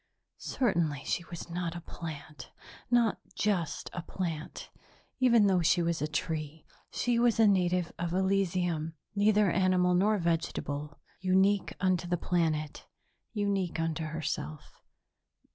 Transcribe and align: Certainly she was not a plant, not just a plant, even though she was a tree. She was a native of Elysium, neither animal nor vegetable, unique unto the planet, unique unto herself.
Certainly 0.39 1.03
she 1.05 1.23
was 1.25 1.47
not 1.47 1.75
a 1.75 1.81
plant, 1.81 2.49
not 2.89 3.19
just 3.35 3.91
a 3.93 4.01
plant, 4.01 4.71
even 5.19 5.45
though 5.45 5.61
she 5.61 5.83
was 5.83 6.01
a 6.01 6.07
tree. 6.07 6.65
She 6.89 7.19
was 7.19 7.39
a 7.39 7.45
native 7.45 7.91
of 7.99 8.11
Elysium, 8.11 8.95
neither 9.13 9.51
animal 9.51 9.93
nor 9.93 10.17
vegetable, 10.17 10.97
unique 11.19 11.75
unto 11.79 12.07
the 12.07 12.17
planet, 12.17 12.87
unique 13.33 13.79
unto 13.79 14.05
herself. 14.05 14.71